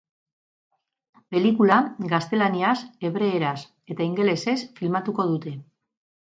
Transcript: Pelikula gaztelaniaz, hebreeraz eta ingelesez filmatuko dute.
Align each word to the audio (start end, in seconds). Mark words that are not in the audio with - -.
Pelikula 1.35 1.77
gaztelaniaz, 2.15 2.75
hebreeraz 3.09 3.55
eta 3.95 4.09
ingelesez 4.11 4.59
filmatuko 4.83 5.31
dute. 5.35 5.59